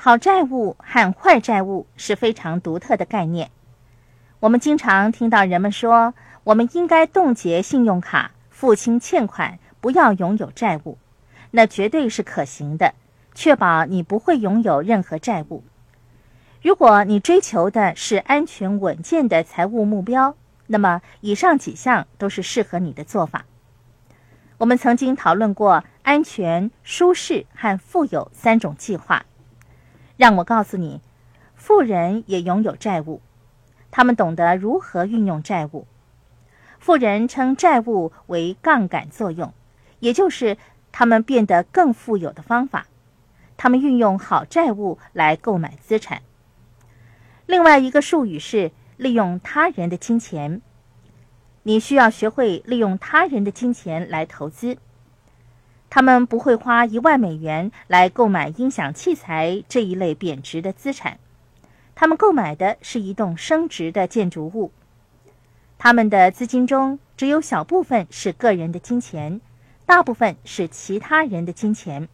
[0.00, 3.50] 好债务和坏债务是非常独特的概念。
[4.38, 10.98] 我们经常听到人们说，我们应该冻结信用卡，付清欠款，不要拥有债务。
[11.50, 12.94] 那绝对是可行的，
[13.34, 15.64] 确保你不会拥有任何债务。
[16.62, 20.36] 如果你追求的是安全稳健的财务目标，
[20.68, 23.46] 那么以上几项都是适合你的做法。
[24.58, 29.24] 我们曾经讨论过安全、舒适和富有三种计划。
[30.18, 31.00] 让我告诉你，
[31.54, 33.22] 富人也拥有债务，
[33.92, 35.86] 他们懂得如何运用债务。
[36.80, 39.54] 富人称债务为杠杆作用，
[40.00, 40.58] 也就是
[40.90, 42.88] 他们变得更富有的方法。
[43.56, 46.22] 他们运用好债务来购买资产。
[47.46, 50.60] 另外一个术语是利用他人的金钱。
[51.62, 54.78] 你需要学会利用他人的金钱来投资。
[55.90, 61.18] 他们不会花一万美元来购买音响器材这一类贬值的资产，
[61.94, 64.70] 他们购买的是一栋升值的建筑物。
[65.78, 69.40] 他们的资金中只有小部分是个人的金钱，
[69.86, 72.08] 大部分是其他人的金钱。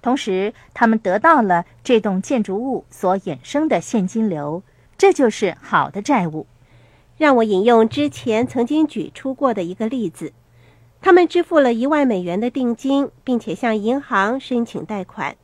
[0.00, 4.62] 同时，他们得到了这栋建筑物所衍生的现金流，
[4.96, 6.46] 这就是好的债务。
[7.16, 10.32] 让我引用之前曾经举出过的一个例子：
[11.00, 15.36] 他们支付了一万美元的定金，并且向银行申请贷款。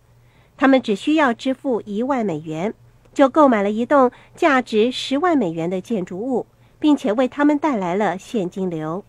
[0.57, 2.75] 他们只需要支付一万美元，
[3.13, 6.47] 就购买了一栋价值十万美元的建筑物，
[6.79, 9.05] 并且为他们带来了现金流。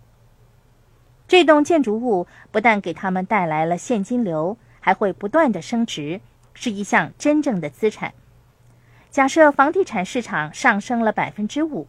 [1.27, 6.21] 这栋建筑物不但给他们带来了现金流，还会不断的升值，
[6.53, 8.13] 是一项真正的资产。
[9.09, 11.87] 假设房地产市场上升了百分之五。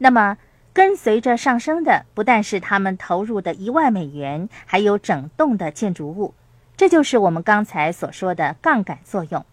[0.00, 0.38] 那么，
[0.78, 6.34] 跟随着上升的不但是他们投入的一万美元，还有整栋的建筑物。
[6.76, 9.44] 这就是我们刚才所说的杠杆作用。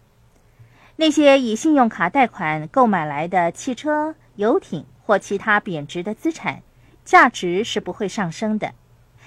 [0.98, 6.62] 那些以信用卡贷款购买来的汽车、游艇或其他贬值的资产，
[7.03, 8.74] 价值是不会上升的。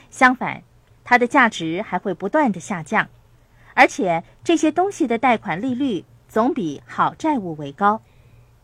[0.09, 0.63] 相反，
[1.03, 3.09] 它的价值还会不断的下降。
[3.75, 8.01] 而且，这些东西的贷款利率总比好债务为高。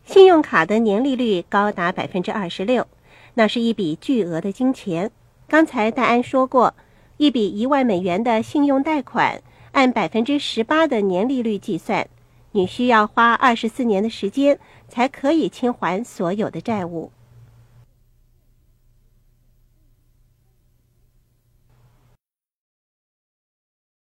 [0.05, 2.87] 信用卡的年利率高达百分之二十六，
[3.35, 5.11] 那是一笔巨额的金钱。
[5.47, 6.75] 刚才戴安说过，
[7.17, 12.09] 一笔一万美元的信用贷款，按百分之十八的年利率计算，
[12.53, 14.59] 你需要花二十四年的时间
[14.89, 17.11] 才可以清还所有的债务。